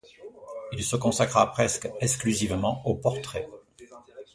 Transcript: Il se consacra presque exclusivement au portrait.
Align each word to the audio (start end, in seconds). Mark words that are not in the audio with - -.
Il 0.71 0.83
se 0.83 0.95
consacra 0.95 1.51
presque 1.51 1.87
exclusivement 2.01 2.81
au 2.87 2.95
portrait. 2.95 3.47